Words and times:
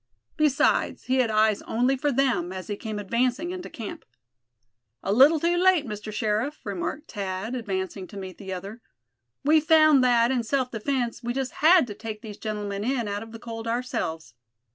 Besides, 0.35 1.03
he 1.03 1.17
had 1.17 1.29
eyes 1.29 1.61
only 1.67 1.95
for 1.95 2.11
them, 2.11 2.51
as 2.51 2.65
he 2.65 2.75
came 2.75 2.97
advancing 2.97 3.51
into 3.51 3.69
camp. 3.69 4.03
"A 5.03 5.13
little 5.13 5.39
too 5.39 5.55
late, 5.57 5.85
Mr. 5.85 6.11
Sheriff," 6.11 6.59
remarked 6.65 7.11
Thad, 7.11 7.53
advancing 7.53 8.07
to 8.07 8.17
meet 8.17 8.39
the 8.39 8.51
other, 8.51 8.81
"we 9.45 9.59
found 9.59 10.03
that 10.03 10.31
in 10.31 10.41
self 10.41 10.71
defense 10.71 11.21
we 11.21 11.33
just 11.35 11.51
had 11.61 11.85
to 11.85 11.93
take 11.93 12.23
these 12.23 12.37
gentlemen 12.37 12.83
in 12.83 13.07
out 13.07 13.21
of 13.21 13.31
the 13.31 13.37
cold 13.37 13.67
ourselves. 13.67 14.33